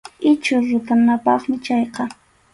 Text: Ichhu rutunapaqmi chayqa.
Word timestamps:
Ichhu 0.29 0.55
rutunapaqmi 0.67 1.55
chayqa. 1.65 2.03